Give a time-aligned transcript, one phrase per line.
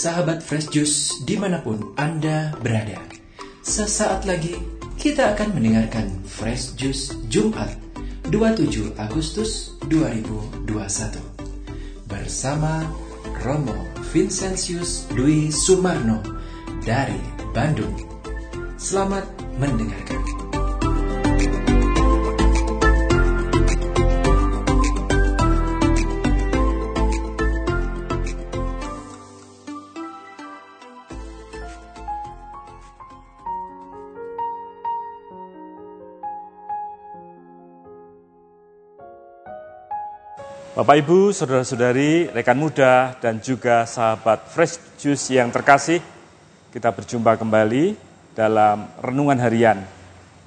[0.00, 2.96] sahabat Fresh Juice di mana pun Anda berada.
[3.60, 4.56] Sesaat lagi
[4.96, 7.76] kita akan mendengarkan Fresh Juice Jumat
[8.32, 10.64] 27 Agustus 2021
[12.08, 12.88] bersama
[13.44, 13.76] Romo
[14.16, 16.24] Vincentius Dwi Sumarno
[16.80, 17.20] dari
[17.52, 17.92] Bandung.
[18.80, 19.28] Selamat
[19.60, 20.39] mendengarkan.
[40.80, 46.00] Bapak Ibu, saudara-saudari, rekan muda, dan juga sahabat Fresh Juice yang terkasih,
[46.72, 48.00] kita berjumpa kembali
[48.32, 49.84] dalam Renungan Harian.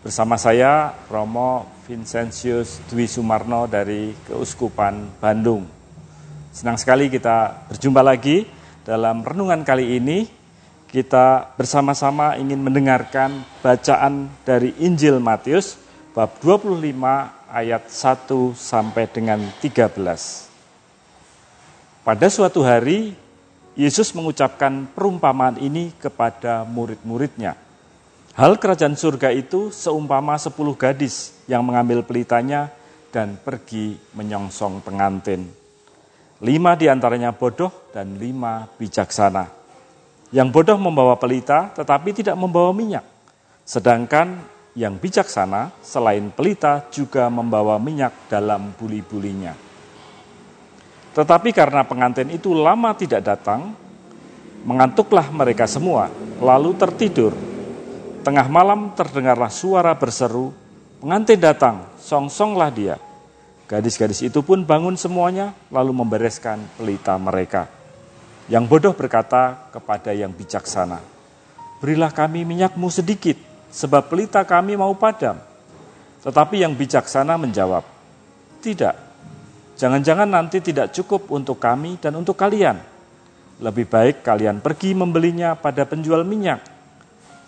[0.02, 5.70] Bersama saya, Romo Vincentius Dwi Sumarno dari Keuskupan Bandung.
[6.50, 8.50] Senang sekali kita berjumpa lagi
[8.82, 10.26] dalam renungan kali ini.
[10.90, 15.83] Kita bersama-sama ingin mendengarkan bacaan dari Injil Matius
[16.14, 16.94] bab 25
[17.50, 19.98] ayat 1 sampai dengan 13.
[22.06, 23.18] Pada suatu hari,
[23.74, 27.58] Yesus mengucapkan perumpamaan ini kepada murid-muridnya.
[28.38, 32.70] Hal kerajaan surga itu seumpama sepuluh gadis yang mengambil pelitanya
[33.10, 35.50] dan pergi menyongsong pengantin.
[36.46, 39.50] Lima di antaranya bodoh dan lima bijaksana.
[40.30, 43.06] Yang bodoh membawa pelita tetapi tidak membawa minyak.
[43.66, 44.42] Sedangkan
[44.74, 49.54] yang bijaksana selain pelita juga membawa minyak dalam buli-bulinya.
[51.14, 53.78] Tetapi karena pengantin itu lama tidak datang,
[54.66, 56.10] mengantuklah mereka semua,
[56.42, 57.38] lalu tertidur.
[58.26, 60.50] Tengah malam terdengarlah suara berseru,
[60.98, 62.96] pengantin datang, songsonglah dia.
[63.70, 67.70] Gadis-gadis itu pun bangun semuanya, lalu membereskan pelita mereka.
[68.50, 71.00] Yang bodoh berkata kepada yang bijaksana,
[71.78, 73.36] Berilah kami minyakmu sedikit,
[73.74, 75.42] sebab pelita kami mau padam.
[76.22, 77.84] Tetapi yang bijaksana menjawab,
[78.62, 78.96] tidak,
[79.76, 82.80] jangan-jangan nanti tidak cukup untuk kami dan untuk kalian.
[83.60, 86.64] Lebih baik kalian pergi membelinya pada penjual minyak.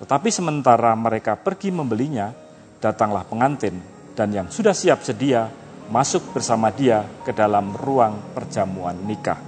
[0.02, 2.34] Tetapi sementara mereka pergi membelinya,
[2.84, 3.80] datanglah pengantin
[4.12, 5.47] dan yang sudah siap sedia
[5.88, 9.40] masuk bersama dia ke dalam ruang perjamuan nikah.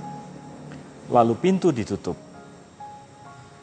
[1.11, 2.26] Lalu pintu ditutup.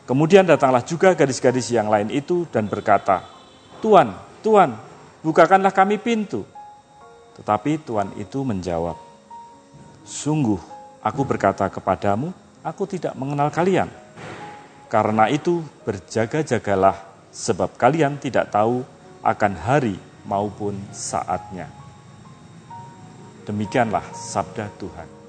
[0.04, 3.25] Kemudian datanglah juga gadis-gadis yang lain itu dan berkata,
[3.81, 4.12] Tuan,
[4.44, 4.76] Tuan,
[5.25, 6.44] bukakanlah kami pintu.
[7.41, 9.00] Tetapi Tuan itu menjawab,
[10.04, 10.60] Sungguh,
[11.00, 13.88] aku berkata kepadamu, aku tidak mengenal kalian.
[14.92, 17.00] Karena itu berjaga-jagalah,
[17.32, 18.84] sebab kalian tidak tahu
[19.25, 19.97] akan hari
[20.28, 21.72] maupun saatnya.
[23.48, 25.24] Demikianlah sabda Tuhan.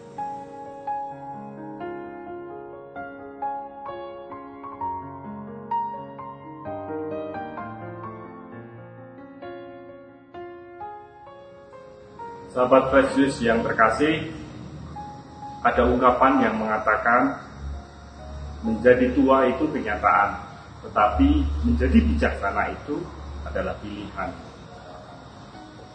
[12.55, 14.31] Sahabat Fresh yang terkasih,
[15.59, 17.35] ada ungkapan yang mengatakan
[18.63, 20.39] menjadi tua itu kenyataan,
[20.87, 22.95] tetapi menjadi bijaksana itu
[23.43, 24.31] adalah pilihan.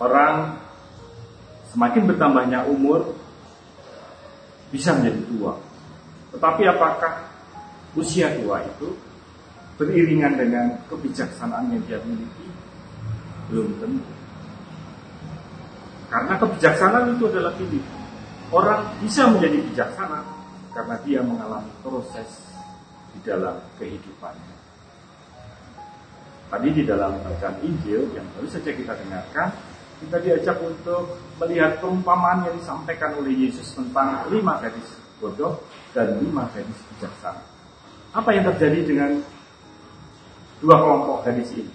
[0.04, 0.60] Orang
[1.72, 3.08] semakin bertambahnya umur
[4.68, 5.56] bisa menjadi tua.
[6.36, 7.24] Tetapi apakah
[7.96, 8.92] usia tua itu
[9.80, 12.52] beriringan dengan kebijaksanaan yang dia miliki?
[13.48, 14.19] Belum tentu.
[16.10, 17.98] Karena kebijaksanaan itu adalah pilihan.
[18.50, 20.26] Orang bisa menjadi bijaksana
[20.74, 22.26] karena dia mengalami proses
[23.14, 24.58] di dalam kehidupannya.
[26.50, 29.54] Tadi di dalam bacaan Injil yang baru saja kita dengarkan,
[30.02, 35.62] kita diajak untuk melihat perumpamaan yang disampaikan oleh Yesus tentang lima gadis bodoh
[35.94, 37.38] dan lima gadis bijaksana.
[38.10, 39.10] Apa yang terjadi dengan
[40.58, 41.70] dua kelompok gadis ini?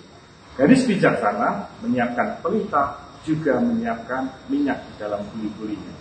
[0.59, 5.93] Gadis bijaksana menyiapkan pelita juga menyiapkan minyak di dalam buli-bulinya.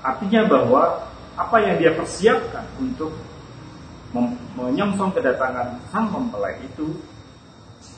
[0.00, 0.82] Artinya bahwa
[1.36, 3.12] apa yang dia persiapkan untuk
[4.56, 6.98] menyongsong kedatangan sang mempelai itu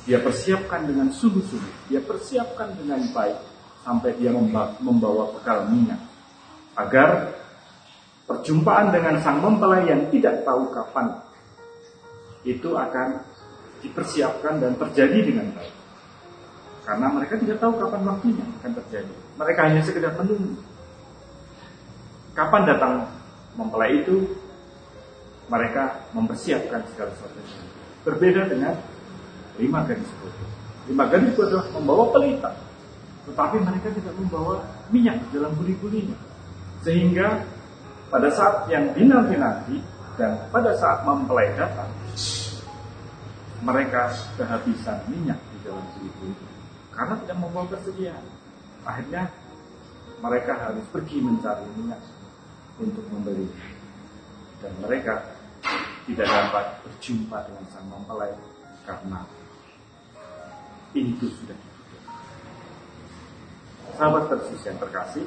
[0.04, 3.38] dia persiapkan dengan sungguh-sungguh, dia persiapkan dengan baik
[3.82, 4.30] sampai dia
[4.82, 5.98] membawa bekal minyak
[6.78, 7.34] agar
[8.26, 11.18] perjumpaan dengan sang mempelai yang tidak tahu kapan
[12.42, 13.22] itu akan
[13.82, 15.81] dipersiapkan dan terjadi dengan baik.
[16.82, 19.14] Karena mereka tidak tahu kapan waktunya akan terjadi.
[19.38, 20.58] Mereka hanya sekedar menunggu.
[22.34, 22.94] Kapan datang
[23.54, 24.24] mempelai itu,
[25.46, 27.38] mereka mempersiapkan segala sesuatu.
[28.02, 28.74] Berbeda dengan
[29.60, 30.48] lima gadis bodoh.
[30.90, 32.50] Lima gadis bodoh membawa pelita,
[33.30, 36.18] tetapi mereka tidak membawa minyak dalam buli-bulinya.
[36.82, 37.46] Sehingga
[38.10, 41.88] pada saat yang dinanti-nanti, Dan pada saat mempelai datang,
[43.64, 46.51] mereka kehabisan minyak di dalam itu.
[46.92, 48.24] Karena tidak membawa persediaan.
[48.84, 49.32] Akhirnya
[50.20, 52.02] mereka harus pergi mencari minyak
[52.78, 53.48] untuk membeli.
[54.62, 55.18] Dan mereka
[56.06, 58.34] tidak dapat berjumpa dengan sang mempelai
[58.82, 59.22] karena
[60.90, 62.02] pintu sudah ditutup.
[63.94, 65.26] Sahabat tersus yang terkasih,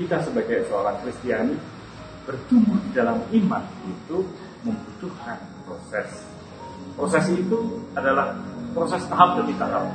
[0.00, 1.56] kita sebagai seorang Kristiani
[2.24, 4.24] bertumbuh di dalam iman itu
[4.64, 6.08] membutuhkan proses.
[6.96, 8.36] Proses itu adalah
[8.74, 9.86] proses tahap demi tahap.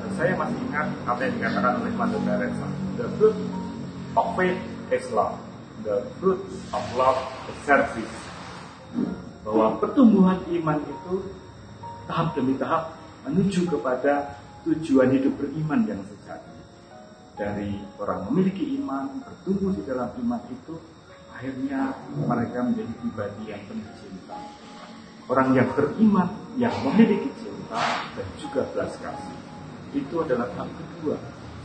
[0.00, 2.66] Dan saya masih ingat apa yang dikatakan oleh Mother Teresa.
[2.96, 3.36] The fruit
[4.14, 4.60] of faith
[4.92, 5.36] is love.
[5.84, 6.40] The fruit
[6.72, 7.18] of love
[7.50, 8.14] is service.
[9.44, 11.14] Bahwa pertumbuhan iman itu
[12.08, 12.96] tahap demi tahap
[13.28, 16.56] menuju kepada tujuan hidup beriman yang sejati.
[17.34, 20.78] Dari orang memiliki iman, bertumbuh di dalam iman itu,
[21.34, 24.38] akhirnya mereka menjadi pribadi yang penuh cinta.
[25.26, 27.53] Orang yang beriman, yang memiliki cinta
[28.14, 29.38] dan juga belas kasih.
[29.94, 31.16] Itu adalah tahap kedua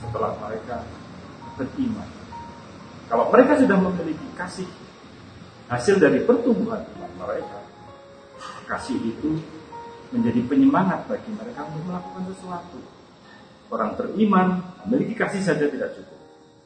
[0.01, 0.85] setelah mereka
[1.57, 2.09] beriman.
[3.09, 4.69] Kalau mereka sudah memiliki kasih,
[5.65, 7.59] hasil dari pertumbuhan iman mereka,
[8.69, 9.41] kasih itu
[10.13, 12.79] menjadi penyemangat bagi mereka untuk melakukan sesuatu.
[13.69, 16.19] Orang beriman memiliki kasih saja tidak cukup.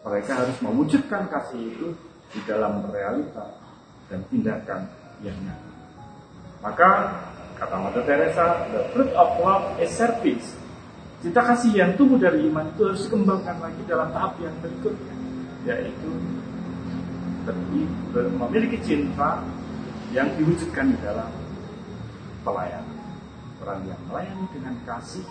[0.04, 1.88] Mereka harus mewujudkan kasih itu
[2.32, 3.56] di dalam realita
[4.12, 4.88] dan tindakan
[5.24, 5.72] yang nyata.
[6.64, 6.90] Maka
[7.58, 10.56] kata Mother Teresa, the fruit of love is service.
[11.24, 15.16] Cinta kasih yang tumbuh dari iman itu harus dikembangkan lagi dalam tahap yang berikutnya,
[15.64, 16.12] yaitu
[18.40, 19.40] memiliki cinta
[20.12, 21.32] yang diwujudkan di dalam
[22.44, 23.00] pelayanan.
[23.64, 25.24] Orang yang melayani dengan kasih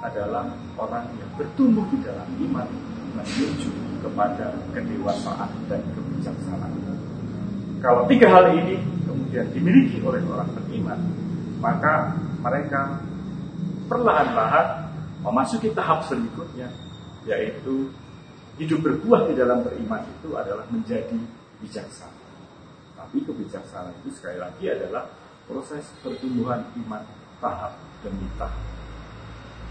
[0.00, 0.48] adalah
[0.80, 2.68] orang yang bertumbuh di dalam iman
[3.14, 6.72] menuju kepada kedewasaan dan kebijaksanaan.
[7.84, 10.96] Kalau tiga hal ini kemudian dimiliki oleh orang beriman,
[11.64, 12.12] maka
[12.44, 13.00] mereka
[13.88, 14.84] perlahan-lahan
[15.24, 16.68] memasuki tahap berikutnya,
[17.24, 17.88] yaitu
[18.60, 21.16] hidup berbuah di dalam beriman itu adalah menjadi
[21.64, 22.20] bijaksana.
[23.00, 25.08] Tapi kebijaksanaan itu sekali lagi adalah
[25.48, 27.00] proses pertumbuhan iman
[27.40, 27.72] tahap
[28.04, 28.60] demi tahap.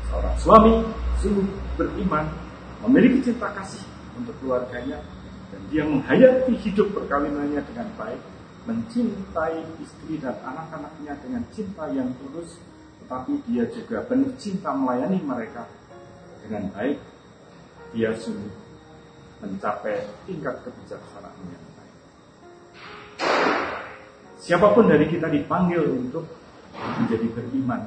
[0.10, 0.74] Seorang suami
[1.22, 1.46] sungguh
[1.78, 2.26] beriman,
[2.90, 3.86] memiliki cinta kasih
[4.18, 4.98] untuk keluarganya,
[5.54, 8.22] dan dia menghayati hidup perkawinannya dengan baik,
[8.64, 12.60] mencintai istri dan anak-anaknya dengan cinta yang tulus,
[13.04, 15.68] tetapi dia juga penuh cinta melayani mereka
[16.44, 16.98] dengan baik.
[17.94, 18.64] Dia sungguh
[19.44, 21.96] mencapai tingkat kebijaksanaan yang baik.
[24.40, 26.26] Siapa pun dari kita dipanggil untuk
[26.74, 27.82] menjadi beriman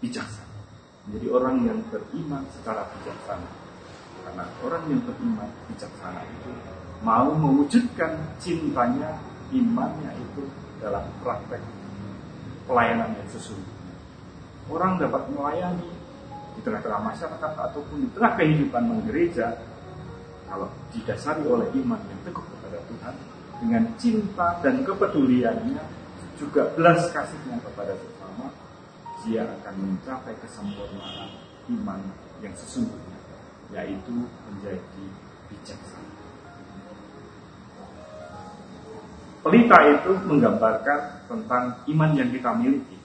[0.00, 0.56] bijaksana.
[1.08, 3.48] Menjadi orang yang beriman secara bijaksana.
[4.24, 6.50] Karena orang yang beriman bijaksana itu
[7.04, 9.20] mau mewujudkan cintanya,
[9.52, 10.48] imannya itu
[10.80, 11.60] dalam praktek
[12.64, 13.94] pelayanan yang sesungguhnya.
[14.70, 15.90] Orang dapat melayani
[16.54, 19.60] di tengah-tengah masyarakat ataupun di tengah kehidupan menggereja
[20.48, 23.14] kalau didasari oleh iman yang teguh kepada Tuhan
[23.60, 25.82] dengan cinta dan kepeduliannya
[26.38, 28.14] juga belas kasihnya kepada Tuhan
[29.24, 31.32] dia akan mencapai kesempurnaan
[31.72, 32.00] iman
[32.44, 33.16] yang sesungguhnya,
[33.72, 35.04] yaitu menjadi
[35.48, 36.23] bijaksana.
[39.44, 42.96] Pelita itu menggambarkan tentang iman yang kita miliki.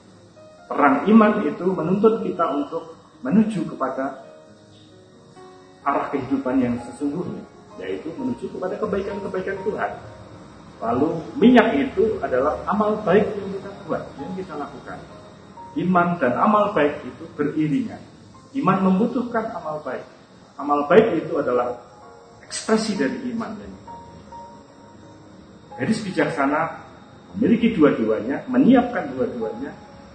[0.71, 4.23] Perang iman itu menuntut kita untuk menuju kepada
[5.83, 7.43] arah kehidupan yang sesungguhnya,
[7.83, 9.91] yaitu menuju kepada kebaikan-kebaikan Tuhan.
[10.79, 14.95] Lalu minyak itu adalah amal baik yang kita buat, yang kita lakukan
[15.77, 18.01] iman dan amal baik itu beriringan.
[18.57, 20.01] Iman membutuhkan amal baik.
[20.57, 21.77] Amal baik itu adalah
[22.41, 23.69] ekspresi dari iman dan
[25.79, 26.75] Gadis bijaksana
[27.35, 29.71] memiliki dua-duanya, menyiapkan dua-duanya,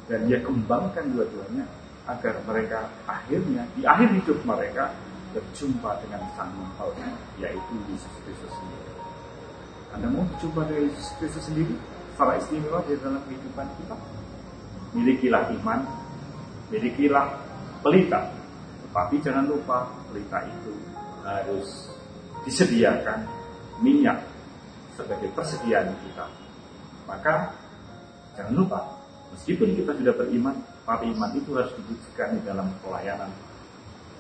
[0.07, 1.65] dan dia kembangkan dua-duanya
[2.05, 4.93] agar mereka akhirnya di akhir hidup mereka
[5.33, 8.93] berjumpa dengan sang mempelai yaitu Yesus Kristus sendiri.
[9.97, 11.75] Anda mau berjumpa dengan Yesus Kristus sendiri
[12.13, 13.97] secara istimewa di dalam kehidupan kita?
[14.95, 15.81] milikilah iman,
[16.71, 17.27] milikilah
[17.83, 18.31] pelita.
[18.87, 20.73] Tetapi jangan lupa pelita itu
[21.27, 21.91] harus
[22.47, 23.27] disediakan
[23.83, 24.23] minyak
[24.95, 26.27] sebagai persediaan kita.
[27.05, 27.53] Maka
[28.39, 28.81] jangan lupa,
[29.35, 33.31] meskipun kita sudah beriman, tapi iman itu harus diwujudkan di dalam pelayanan.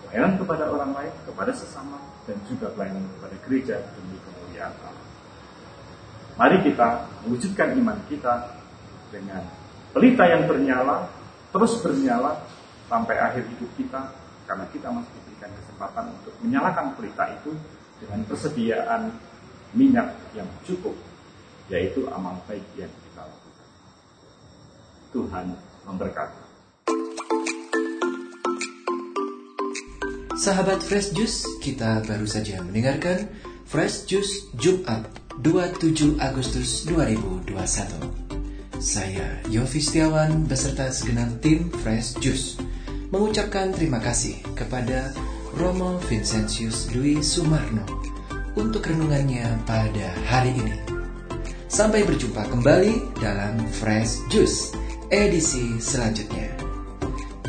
[0.04, 5.06] Pelayanan kepada orang lain, kepada sesama, dan juga pelayanan kepada gereja demi kemuliaan Allah.
[6.34, 6.88] Mari kita
[7.22, 8.34] mewujudkan iman kita
[9.14, 9.42] dengan
[9.94, 11.06] pelita yang bernyala
[11.54, 12.42] terus bernyala
[12.90, 14.10] sampai akhir hidup kita
[14.50, 17.54] karena kita masih diberikan kesempatan untuk menyalakan pelita itu
[18.02, 19.14] dengan persediaan
[19.74, 20.94] minyak yang cukup
[21.66, 23.68] yaitu amal baik yang kita lakukan.
[25.10, 25.46] Tuhan
[25.86, 26.42] memberkati.
[30.34, 33.32] Sahabat Fresh Juice, kita baru saja mendengarkan
[33.64, 35.08] Fresh Juice Jumat
[35.40, 37.56] 27 Agustus 2021.
[38.76, 42.60] Saya Yofi Setiawan beserta segenap tim Fresh Juice
[43.08, 45.14] mengucapkan terima kasih kepada
[45.56, 48.13] Romo Vincentius Dwi Sumarno
[48.54, 50.78] untuk renungannya pada hari ini.
[51.66, 54.70] Sampai berjumpa kembali dalam Fresh Juice
[55.10, 56.54] edisi selanjutnya.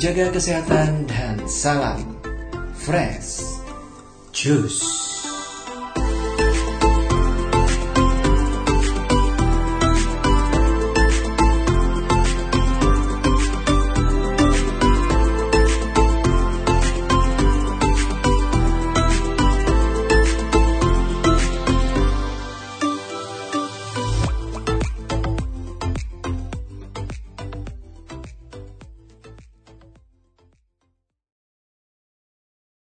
[0.02, 2.02] Jaga kesehatan dan salam
[2.74, 3.46] Fresh
[4.34, 5.05] Juice.